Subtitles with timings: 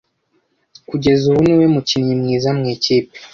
[0.89, 3.13] Kugeza ubu niwe mukinnyi mwiza mu ikipe.